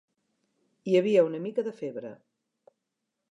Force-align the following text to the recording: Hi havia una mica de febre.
Hi 0.91 0.95
havia 0.99 1.25
una 1.27 1.43
mica 1.45 1.65
de 1.67 1.73
febre. 1.81 2.13